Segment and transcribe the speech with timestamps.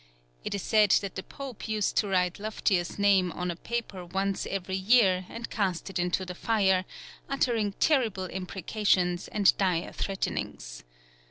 [0.43, 4.73] It is said that the Pope used to write Lufftius' name on paper once every
[4.75, 6.85] year, and cast it into the fire,
[7.29, 10.83] uttering terrible imprecations and dire threatenings.